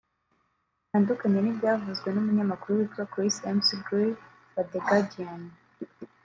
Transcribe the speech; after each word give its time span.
Bitandukanye 0.79 1.39
n’ibyavuzwe 1.41 2.07
n’Umunyamakuru 2.11 2.77
witwa 2.79 3.03
Chris 3.11 3.35
McGreal 3.55 4.11
wa 4.53 4.63
The 4.69 4.79
Guardian 4.87 5.41